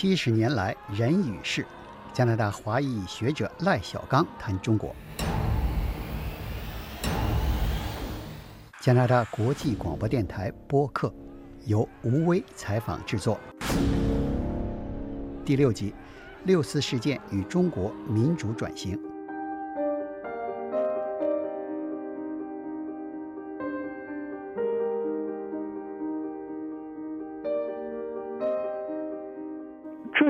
[0.00, 1.66] 七十年来人与事，
[2.10, 4.96] 加拿大华裔学者赖小刚谈中国。
[8.80, 11.12] 加拿大国际广播电台播客
[11.66, 13.38] 由吴威采访制作。
[15.44, 15.94] 第六集：
[16.44, 18.98] 六四事件与中国民主转型。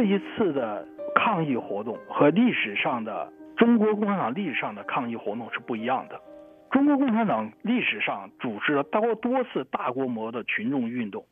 [0.00, 6.18] 这一次的抗议活动和历史上的中国共产党历史上的抗议活动是不一样的。
[6.70, 11.26] 中国共产党历史上组织了多多次大规模的群众运动，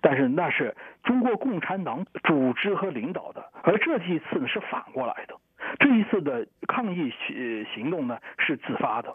[0.00, 5.34] 但是那是中国共产党组织和领导的，而这一次呢是反过来的。
[5.80, 9.12] 这一次的抗议行行动呢是自发的，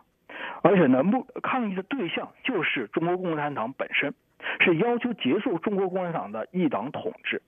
[0.61, 4.13] 而且呢目抗议的对象就是中国共产党本身，
[4.59, 7.41] 是要求结束中国共产党的一党统治。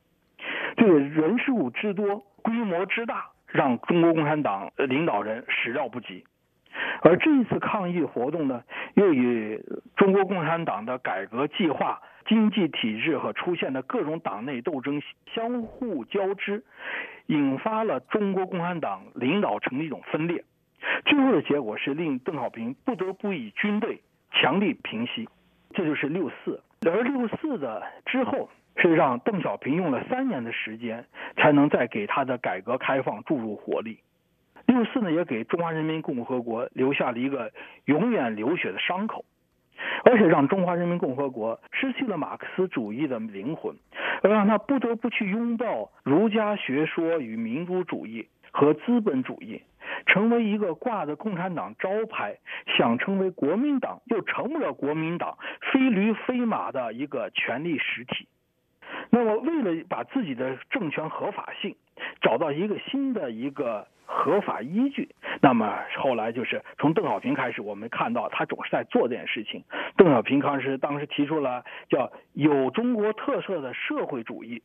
[0.78, 6.24] 这个人数之多、规模之大，让中国共产党领导人始料不及。
[7.02, 9.62] 而这一次抗议活动呢，又与
[9.96, 15.02] 中国共产党的改革计划、经济体制和出现的各种党内斗争
[15.34, 16.64] 相互交织，
[17.26, 20.44] 引发了中国共产党领导层的一种分裂。
[21.06, 25.28] 最后的结果是令邓小平不得不以军队强力平息，
[25.74, 26.64] 这就是六四。
[26.88, 28.50] 而六四的之后。
[28.78, 31.06] 是让邓小平用了三年的时间，
[31.38, 34.00] 才能再给他的改革开放注入活力。
[34.68, 37.52] 六四呢，也给中华人民共和国留下了一个
[37.86, 39.26] 永远流血的伤口，
[40.06, 43.76] 而且让中华人民共和国失去了马克思主义的灵魂，
[44.22, 49.62] 而让他不得不去拥抱儒家学说与民主主义和资本主义，
[50.06, 52.38] 成为一个挂着共产党招牌，
[52.78, 55.38] 想成为国民党又成不了国民党，
[55.72, 58.28] 非驴非马的一个权力实体。
[59.12, 61.76] 那么，为了把自己的政权合法性
[62.22, 65.10] 找到一个新的一个合法依据，
[65.42, 69.64] 那么后来就是从邓小平开始，我们看到他总是在做这件事情。
[69.98, 74.64] 邓小平当时当时提出了叫有中国特色的社会主义，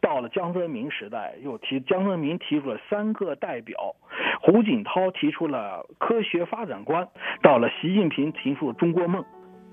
[0.00, 3.94] 到了江泽民时代又提江泽民提出了三个代表，
[4.40, 7.08] 胡锦涛提出了科学发展观，
[7.42, 9.24] 到了习近平提出了中国梦。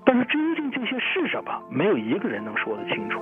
[0.04, 3.20] 但是真正这些是什么，没有一个人能说得清楚。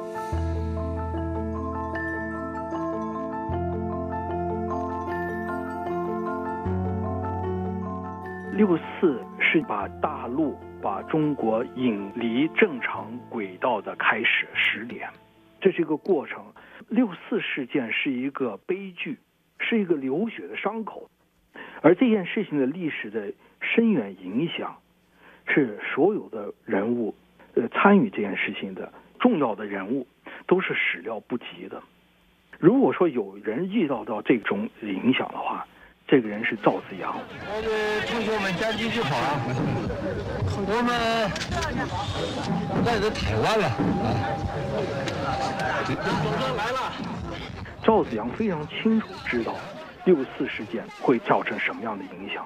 [8.60, 15.09] 六四是把大陆、把中国引离正常轨道的开始十年，
[15.62, 16.44] 这是一个过程。
[16.91, 19.16] 六四事件是一个悲剧，
[19.60, 21.09] 是一个流血的伤口，
[21.81, 23.32] 而这件事情的历史的
[23.62, 24.77] 深远影响，
[25.47, 27.15] 是所有的人物，
[27.54, 30.06] 呃，参与这件事情的重要的人物
[30.47, 31.82] 都是始料不及的。
[32.59, 35.66] 如果说有人遇到到这种影响的话，
[36.10, 37.16] 这个人是赵子阳。
[37.16, 37.71] 我们
[38.09, 39.38] 同学们先继续跑啊！
[40.66, 40.91] 我们
[42.84, 43.71] 来自台湾了。
[46.56, 46.91] 来了。
[47.84, 49.54] 赵子阳非常清楚知道
[50.04, 52.44] 六四事件会造成什么样的影响，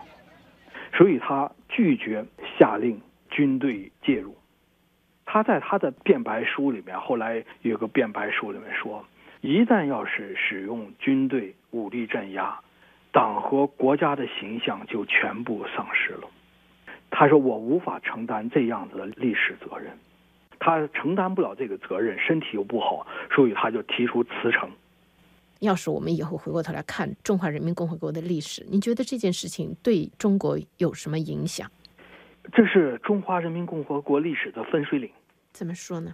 [0.93, 2.23] 所以他拒绝
[2.59, 3.01] 下令
[3.31, 4.37] 军队介入。
[5.25, 9.03] 他在他的辩白书里面，后来有个辩白书里面说，
[9.41, 12.61] 一旦要是使用军队武力镇压。
[13.15, 16.29] 党和国家的形象就全部丧失了。
[17.11, 19.97] 他说：“我无法承担这样子的历史责任，
[20.59, 24.69] 他承担不了这个责任，身体又不好，所以他就提出辞呈。”
[25.61, 31.71] 要是我们以后回过头来看中华人民共和国的历史，你觉得这件事情对中国有什么影响？
[32.53, 35.09] 这是中华人民共和国历史的分水岭。
[35.53, 36.13] 怎么说呢？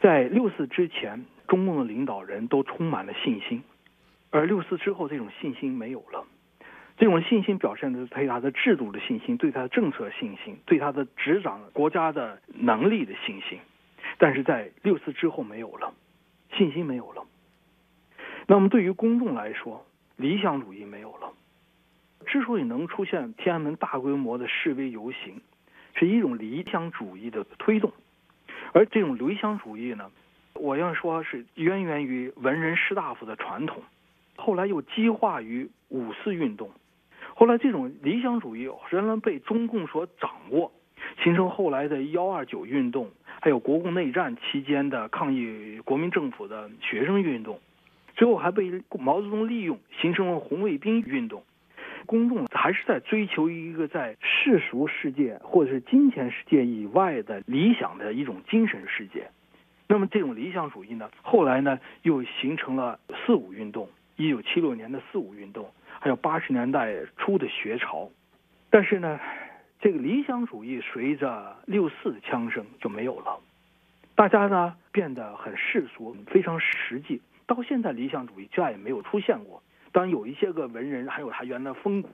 [0.00, 3.60] 在六四之前，中共的领导人都充满了信心。
[4.30, 6.24] 而六四之后，这种信心没有了。
[6.96, 13.58] 这种信心表现的是对他的制度的信心，对他的政策信心，对他的执掌国家的能力的信心。
[14.18, 15.94] 但是在六四之后没有了，
[16.56, 17.24] 信心没有了。
[18.46, 19.86] 那么对于公众来说，
[20.16, 21.32] 理想主义没有了。
[22.26, 25.40] 之所以能出现天安门大规模的示威游行，
[25.94, 27.92] 是一种理想主义的推动。
[28.72, 30.10] 而这种理想主义呢，
[30.54, 33.82] 我要说是渊源于文人士大夫的传统。
[34.38, 36.70] 后来又激化于五四运动，
[37.34, 40.72] 后来这种理想主义仍然被中共所掌握，
[41.22, 43.10] 形成后来的幺二九运动，
[43.42, 47.58] 还有国共内战期间的抗议国民政府的学生运动，
[48.14, 51.42] 最后还被毛泽东利用，形成了红卫兵运动。
[52.06, 59.28] 公众还是在追求一个在世俗世界或者是金钱世界以外的理想的一种精神世界，
[59.88, 63.88] 那么这种理想主义呢，后来呢又形成了四五运动，
[64.18, 65.70] 一九七六年的四五运动，
[66.00, 68.10] 还有八十年代初的学潮。
[68.68, 69.20] 但是呢，
[69.80, 73.38] 这个理想主义随着六四的枪声就没有了，
[74.16, 77.22] 大家呢变得很世俗，非常实际。
[77.46, 79.62] 到现在，理想主义再也没有出现过。
[79.92, 82.10] 当然，有一些个文人还有他原来风骨。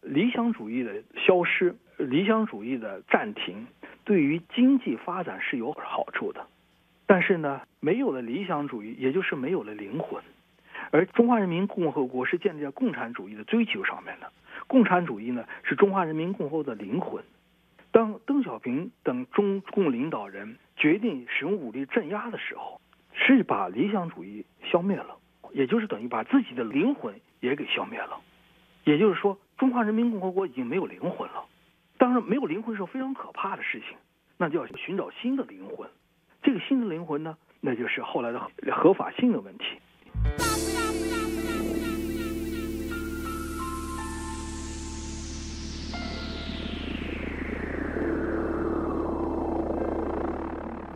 [0.00, 3.66] 理想主义的消失，理想主义的暂停，
[4.04, 6.46] 对于经济发展是有好处的。
[7.04, 10.22] 但是呢，没有了理想主义，也就是没有了灵魂。
[10.90, 14.32] 而中华人民共和国是建立在共产主义的追求上面的。
[14.66, 17.22] 共产主义呢，是中华人民共和国的灵魂。
[17.90, 22.80] 当邓小平等中共领导人决定使用武力镇压的时候，
[23.14, 25.16] 是把理想主义消灭了，
[25.52, 28.20] 也就是等于把自己的灵魂也给消灭了。
[28.84, 31.44] 也就是说，中华人民共和国已经没有灵魂了。
[31.96, 33.96] 当然，没有灵魂是非常可怕的事情，
[34.36, 35.88] 那就要寻找新的灵魂。
[36.42, 39.64] 这个新的灵魂呢，那就是后来的合法性的问题。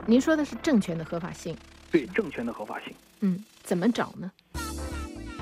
[0.05, 1.57] 您说的是政权的合法性，
[1.91, 4.31] 对政权的合法性，嗯，怎么找呢？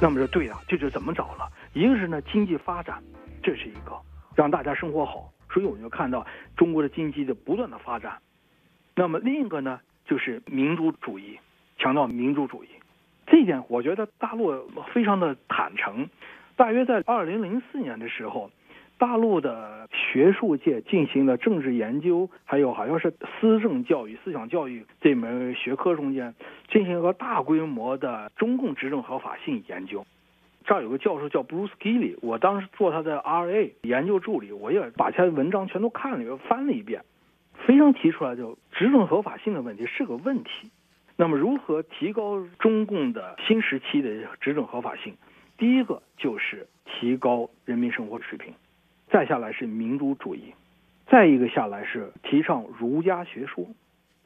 [0.03, 1.51] 那么就对啊，这就怎么找了？
[1.73, 3.03] 一个是呢经济发展，
[3.43, 3.99] 这是一个
[4.35, 6.27] 让大家生活好，所以我们就看到
[6.57, 8.19] 中国的经济的不断的发展。
[8.95, 11.39] 那么另一个呢就是民主主义，
[11.79, 12.69] 强调民主主义，
[13.27, 16.09] 这一点我觉得大陆非常的坦诚。
[16.55, 18.51] 大约在二零零四年的时候。
[19.01, 26.35] 大陆的学术界进行了政治研究，还有好像是思政教育、思想教育这门学科中间
[26.69, 30.05] 进行了大规模的中共执政合法性研究。
[30.67, 37.03] 这儿有个教授叫 Bruce Gilly，我当时做他的 RA 研究助理，我也把他的文章全都看了，又翻了一遍，
[37.67, 40.71] 非常提出来就执政合法性的问题是个问题。
[41.17, 44.11] 那么如何提高中共的新时期的
[44.43, 45.15] 执政合法性？
[45.57, 48.53] 第一个就是提高人民生活水平。
[49.11, 50.55] 再下来是民主主义，
[51.09, 53.67] 再一个下来是提倡儒家学说，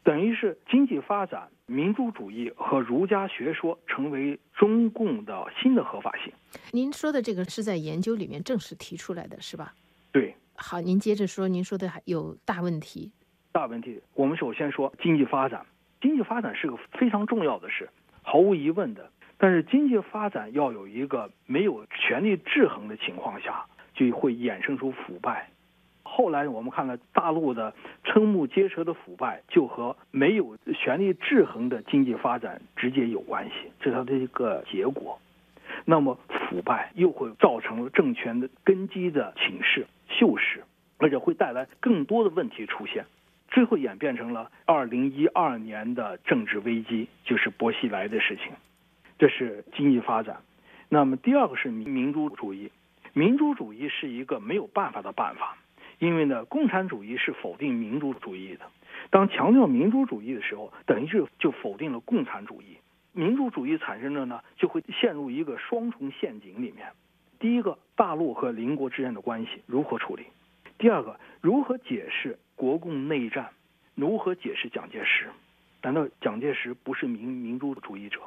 [0.03, 6.33] 等于是经济发展、民主主义和儒家学说成为中共的新的合法性。
[6.73, 9.73] 您说的这个是在研究里面正式提出来的是吧？
[10.13, 10.35] 对。
[10.57, 13.11] 好，您接着说，您说的还有大问题。
[13.51, 15.65] 大问题，我们首先说经济发展，
[16.01, 17.89] 经济发展是个非常重要的事，
[18.23, 19.11] 毫无疑问的。
[19.39, 23.65] 但是经济发展要有一个没有权力制衡的情况下。
[23.95, 25.49] 就会衍生出腐败。
[26.03, 27.75] 后来我们看了大陆的
[28.05, 35.19] 瞠目结舌的腐败，就和没有权力制衡的经济发展直接有关系，这是它的一个结果。
[35.87, 40.61] 那么腐败又会造成了政权的根基的侵蚀、锈蚀，
[40.99, 43.07] 而且会带来更多的问题出现，
[43.49, 48.53] 最后演变成了二零一二年的政治危机，就是薄熙来的事情。
[49.19, 50.37] 这是经济发展。
[50.89, 52.71] 那么第二个是民主主义。
[53.17, 55.57] 民主主义是一个没有办法的办法，
[56.01, 58.67] 因为呢，共产主义是否定民主主义的。
[59.11, 62.77] 当强调民主主义的时候，等于是就否定了共产主义。
[63.13, 66.89] 民主主义产生的呢，就会陷入一个双重陷阱里面。
[67.39, 70.25] 第一个，大陆和邻国之间的关系如何处理？
[70.77, 73.51] 第二个，如何解释国共内战？
[73.95, 75.29] 如何解释蒋介石？
[75.83, 78.19] 难道蒋介石不是民民主主义者？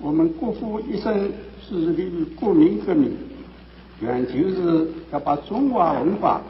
[0.00, 3.35] 我们国父一生致力于国民革命。
[4.00, 6.42] 原就是要把中华文化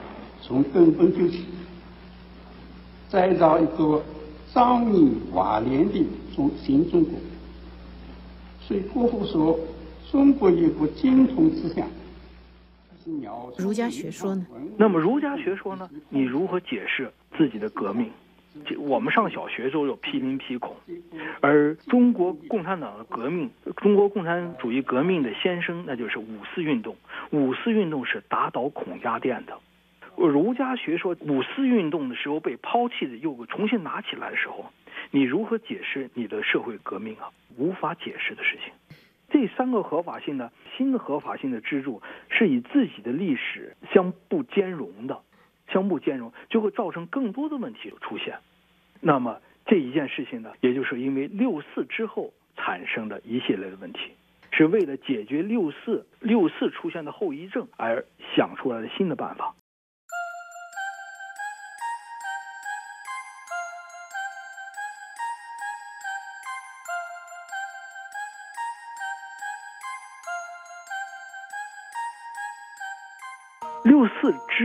[0.42, 1.44] 从根本救起，
[3.08, 4.02] 再造一个
[4.52, 7.12] 壮丽华丽的中新中国。
[8.60, 9.58] 所以国父说
[10.10, 11.86] ：“中国有个精通思想。”
[13.56, 14.44] 儒家学说呢？
[14.76, 15.88] 那么儒家学说呢？
[16.08, 18.10] 你如何解释自己的革命？
[18.78, 20.76] 我们上小学时候有批林批孔，
[21.40, 26.96] 而中国共产党的革命，中国共产主义革命的先声，那就是五四运动。
[27.30, 29.58] 五四运动是打倒孔家店的。
[30.16, 34.72] 儒家学说五四运动的时候被抛弃的，又重新拿起来的时候，
[35.10, 37.28] 你如何解释你的社会革命啊？
[37.58, 38.72] 无法解释的事情。
[39.28, 45.20] 这三个合法性呢，新的合法性的支柱是以自己的历史相不兼容的。
[45.68, 48.38] 相互兼容，就会造成更多的问题出现。
[49.00, 54.12] 那么这一件事情呢，也就是因为六四之后产生的一系列的问题，
[54.52, 58.04] 是为了解决六四六四出现的后遗症而
[58.34, 59.54] 想出来的新的办法。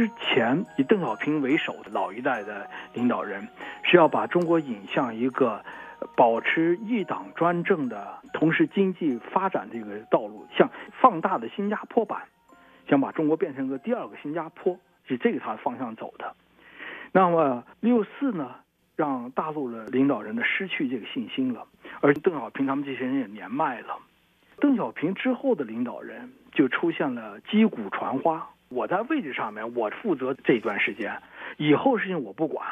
[0.01, 3.47] 之前，以邓小平为首的老一代的领导人，
[3.83, 5.63] 是要把中国引向一个
[6.15, 10.67] 保持一党专政的同时经济发展这个道路，像
[10.99, 12.23] 放大的新加坡版，
[12.89, 14.75] 想把中国变成个第二个新加坡，
[15.07, 16.33] 是这个他的方向走的。
[17.11, 18.55] 那么六四呢，
[18.95, 21.67] 让大陆的领导人呢失去这个信心了，
[21.99, 23.99] 而邓小平他们这些人也年迈了。
[24.59, 28.49] 邓小平之后的领导人就出现了击鼓传花。
[28.71, 31.21] 我在位置上面，我负责这一段时间，
[31.57, 32.65] 以后事情我不管，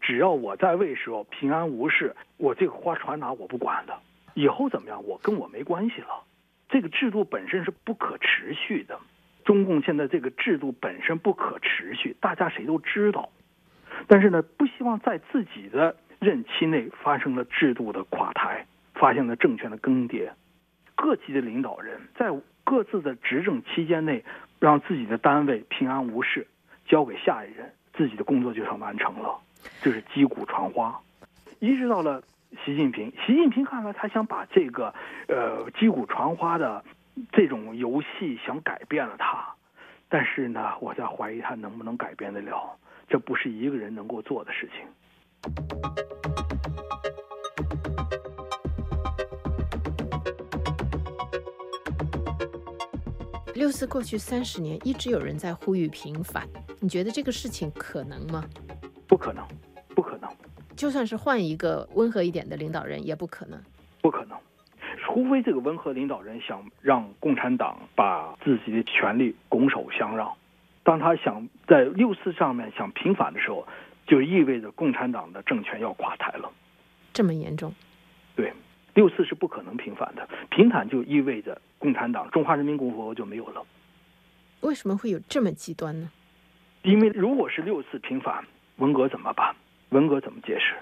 [0.00, 3.94] 只要我在位时候平安无事，我这个花传达我不管的。
[4.32, 6.24] 以后怎么样，我跟我没关系了。
[6.70, 8.98] 这个制度本身是不可持续的，
[9.44, 13.28] 中共现在这个制度本身不可持续，大家谁都知道。
[14.08, 20.30] 但是呢，不希望在自己的任期内发生了制度的垮台，发现了政权的更迭。
[20.94, 22.30] 各级的领导人在
[22.64, 24.24] 各自的执政期间内，
[24.62, 26.46] 让自己的单位平安无事，
[26.86, 29.36] 交给下一任，自己的工作就算完成了。
[29.80, 31.00] 这是击鼓传花，
[31.58, 32.22] 一直到了
[32.64, 33.12] 习近平。
[33.26, 34.94] 习近平看来，他想把这个
[35.26, 36.84] 呃击鼓传花的
[37.32, 39.52] 这种游戏想改变了他，
[40.08, 42.78] 但是呢，我在怀疑他能不能改变得了。
[43.08, 44.86] 这不是一个人能够做的事情。
[53.54, 56.48] 六四过去三十年，一直有人在呼吁平反，
[56.80, 58.42] 你觉得这个事情可能吗？
[59.06, 59.46] 不可能，
[59.94, 60.30] 不可能。
[60.74, 63.60] 就算是换一个温和一点的领导人，也不可能。
[64.00, 64.38] 不可能，
[65.04, 70.32] 除非这个温和领导人想让共产党把自己的权力拱手相让。
[70.82, 73.66] 当他想在六四上面想平反的时候，
[74.06, 76.50] 就意味着共产党的政权要垮台了。
[77.12, 77.74] 这么严重？
[78.94, 79.02] 对。
[79.02, 83.64] 六四是不可能平反的，平反就意味着共产党、中华人民共和国就没有了。
[84.60, 86.10] 为什么会有这么极端呢？
[86.82, 88.44] 因为如果是六四平反，
[88.76, 89.56] 文革怎么办？
[89.88, 90.76] 文革怎么解释？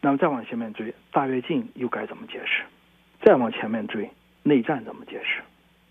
[0.00, 2.62] 那么再往前面追，大跃进又该怎么解释？
[3.22, 4.08] 再往前面追，
[4.44, 5.42] 内战怎么解释？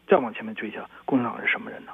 [0.08, 1.92] 再往前面追一下，共产党是什么人呢？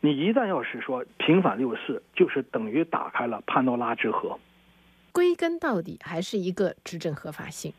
[0.00, 4.38] 你一旦要是说平反六四，就是等于打开了潘多拉之盒。
[5.10, 7.72] 归根到底还是一个执政合法性。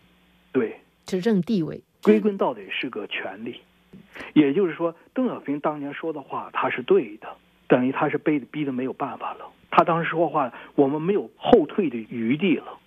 [0.51, 0.81] 对。
[1.09, 3.59] 执政地位归根到底是个权利，
[4.33, 7.27] 也就是说，邓小平当年说的话他是对的，
[7.67, 9.51] 等于他是被逼的没有办法了。
[9.71, 12.77] 他当时说话，我们没有后退的余地了。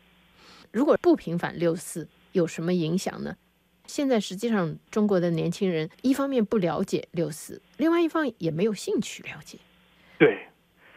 [0.71, 3.35] 如果不平反六四，有什么影响呢？
[3.87, 9.59] 现在实际上中国的年轻人一方面不了解六四，另外一方也没有兴趣了解。
[10.17, 10.47] 对，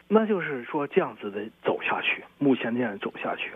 [0.08, 3.50] 那就是说这样子的走下去，目前这样走下去。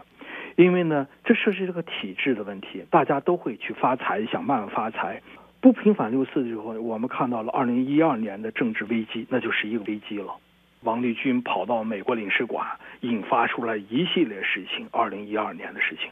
[0.60, 5.22] 因为呢，这涉及这个体制的问题，大家都会去发财，想办法发财。
[5.62, 10.36] 不平反六四之后，我们看到了二零一二年的政治危机，那就是一个危机了。
[10.82, 12.68] 王立军跑到美国领事馆，
[13.00, 14.86] 引发出来一系列事情。
[14.92, 16.10] 二零一二年的事情，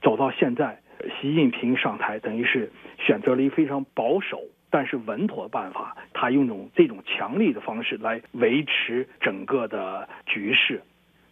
[0.00, 0.80] 走到现在，
[1.20, 10.82] 习近平上台，等于是选择了一个非常保守但是稳妥的办法，他用种这种强力的方式来维持整个的局势，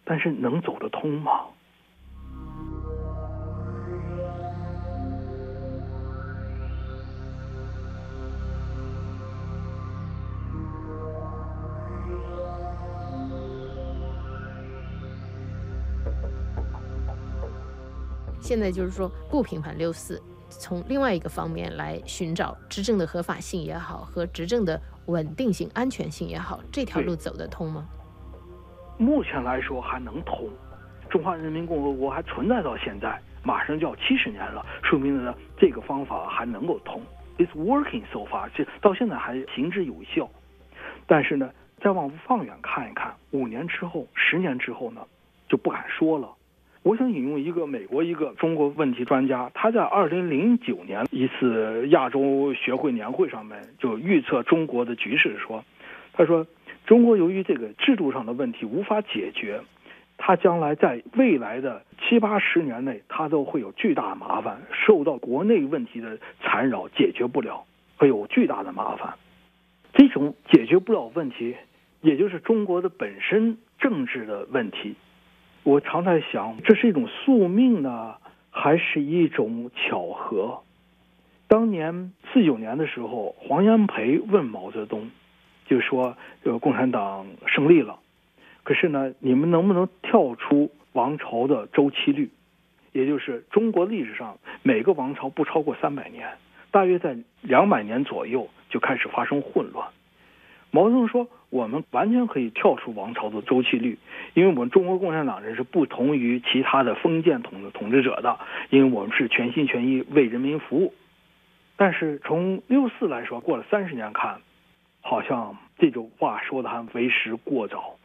[0.05, 1.41] 但是能走得通吗？
[18.51, 27.87] 现在就是说不平反六四，从另外一个方面来寻找执政的合法性也好，和执政的稳定性、安全性也好，这条路走得通吗？
[28.97, 30.49] 目前来说还能通。
[31.09, 37.01] 中华人民共和国还存在到现在，马上就要七十年了，说明呢这个方法还能够通。
[37.37, 40.29] It's working so far，这到现在还行之有效。
[41.07, 41.49] 但是呢，
[41.81, 44.99] 再往放远看一看，五年之后、十年之后呢，
[45.47, 46.27] 就不敢说了。
[46.83, 55.63] 我想引用一个美国一个中国问题专家，他在二零零九年一次亚洲学会年会上面就预测中国的局势说，
[56.11, 56.47] 他说
[56.87, 59.61] 中国由于这个制度上的问题无法解决，
[60.17, 67.63] 他将来在未来的七八十年内，他都会有巨大麻烦，受到国内问题的缠绕，解决不了，
[67.97, 69.13] 会有巨大的麻烦。
[69.93, 71.55] 这种解决不了问题，
[72.01, 74.95] 也就是中国的本身政治的问题。
[75.63, 78.15] 我常在想，这是一种宿命呢，
[78.49, 80.63] 还是一种巧合？
[81.47, 85.11] 当年四九年的时候，黄炎培问毛泽东，
[85.67, 87.99] 就说：“这个共产党胜利了，
[88.63, 92.31] 可是呢，你们能不能跳出王朝的周期率？
[92.91, 96.27] 也就是中国历史上每个王朝不超过三百年，
[96.71, 99.87] 大约在两百年左右就开始发生混乱。”
[100.71, 103.99] 毛泽东说：“我们完全可以跳出王朝的周期率，
[104.33, 110.93] 因为我们中国共产党人是不同于其他的封建统治统治者的，因为我们是全心全意为人民服务。
[111.75, 114.39] 但是从六四来说，过了三十年看，
[115.01, 117.97] 好像这种话说的还为时过早。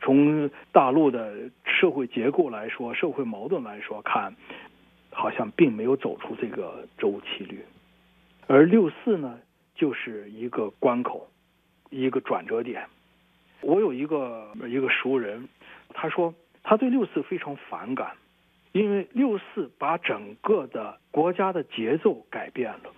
[0.00, 4.36] 从大陆的社会结构来说，社会矛盾来说看，
[5.10, 7.64] 好像并没有走出这个周期率。
[8.46, 9.38] 而六四呢，
[9.74, 11.26] 就是一个关口。
[11.90, 12.86] 一个转折点，
[13.60, 15.48] 我有一个一个熟人，
[15.90, 18.16] 他说他对六四非常反感，
[18.72, 22.92] 因为六四把整个的国家的节奏改变了，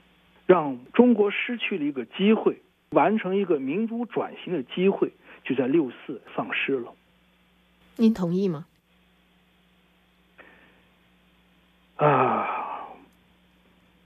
[0.46, 5.12] 让中国失去了一个机会，完成一个民主转型的机会，
[5.44, 6.92] 就在六四丧失了。
[7.96, 8.66] 您同意吗？
[11.96, 12.88] 啊，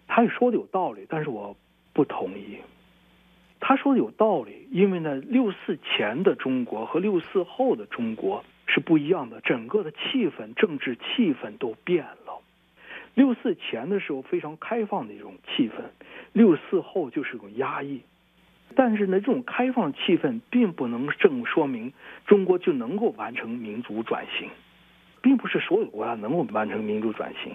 [0.06, 1.56] 他也说的有道理，但是我
[1.92, 2.58] 不同意。
[3.60, 12.40] 他说的有道理，因为呢，六四前的中国和六四后的中国是不一样的，整个的气氛、政治气氛都变了。
[13.14, 15.82] 六四前的时候非常开放的一种气氛，
[16.32, 18.00] 六四后就是一种压抑。
[18.76, 21.92] 但是呢，这种开放气氛并不能正说明
[22.26, 24.48] 中国就能够完成民主转型，
[25.20, 27.52] 并不是所有国家能够完成民主转型。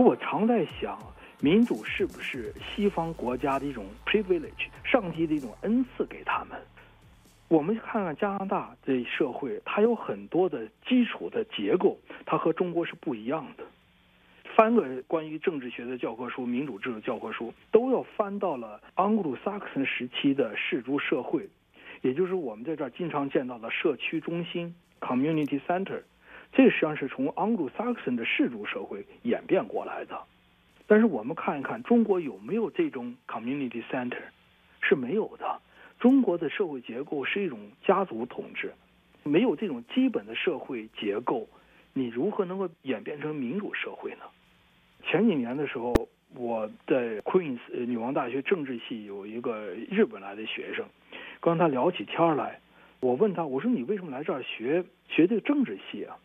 [0.00, 0.98] 我常在想，
[1.40, 6.56] 民主是不是西方国家的一种 privilege，上级的一种恩赐给他们？
[7.48, 13.64] 我们看看加拿大这社会，它有很多的基础的结构，它和中国是不一样的。
[14.54, 21.48] 翻个关于政治学的教科书、民主制的教科书，都要翻到了盎格鲁撒克森时期的氏族社会，
[22.02, 26.02] 也就是我们在这儿经常见到的社区中心 （community center）。
[26.52, 30.20] 这实际上是从盎格鲁撒克逊的氏族社会演变过来的，
[30.86, 34.22] 但是我们看一看中国有没有这种 community center，
[34.80, 35.60] 是没有的。
[36.00, 38.72] 中国的社会结构是一种家族统治，
[39.24, 41.48] 没有这种基本的社会结构，
[41.92, 44.22] 你如何能够演变成民主社会呢？
[45.04, 45.92] 前几年的时候，
[46.34, 50.84] 我在 Queen's 女王大学政治系有一个日本来的学生，
[51.40, 52.60] 跟他聊起天来，
[53.00, 56.16] 我问他，我说你为什么来这儿学学这个政治系啊？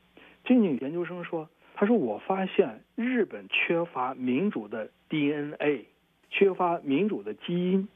[0.44, 5.86] 这女研究生说：“他说我发现日本缺乏民主的 DNA，
[6.30, 7.88] 缺乏民主的基因。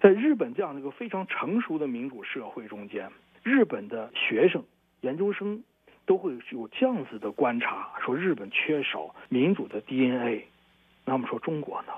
[0.00, 3.10] 在日本这样的一个非常成熟的民主社会中间，
[3.42, 4.62] 日本的学生、
[5.00, 5.62] 研究生
[6.04, 10.46] 都会有这样子的观察，说日本缺少民主的 DNA。
[11.04, 11.92] 那么说中国呢？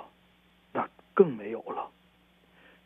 [0.72, 1.90] 那更没有了。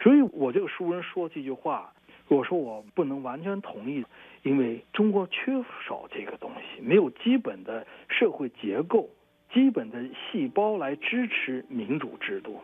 [0.01, 1.93] 所以我这个书人说这句话，
[2.37, 4.05] 我说我不能完全同意。”
[4.43, 5.53] 因为中国缺
[5.87, 9.09] 少这个东西，没有基本的社会结构、
[9.53, 12.61] 基本的细胞来支持民主制度。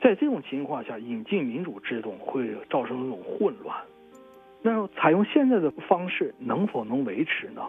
[0.00, 3.76] 在这种情况下，引进民主制度会造成一种混乱。
[4.62, 7.62] 那采用现在的方式能否能维持呢？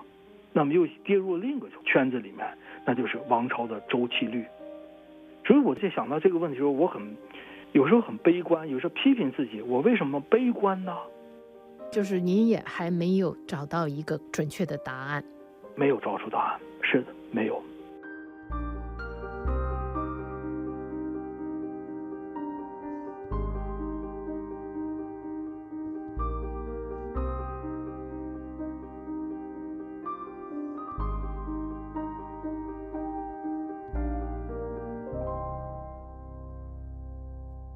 [0.51, 2.47] 那么又跌入另一个圈子里面，
[2.85, 4.45] 那就是王朝的周期率。
[5.43, 7.17] 所以我在想到这个问题的时候，我很
[7.71, 10.95] 有时候很悲观，有时候批评自己：我为什么悲观呢？
[11.93, 15.23] 就是您也还没有找到一个准确的答案，
[15.75, 17.61] 没有找出答案，是的，没有。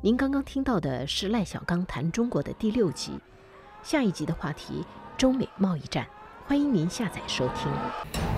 [0.01, 3.11] 您刚刚听到的是赖小刚谈中国的第六集。
[3.83, 4.85] 下一集的话题：
[5.17, 6.05] 中美贸易战，
[6.45, 8.36] 欢迎您下载收听。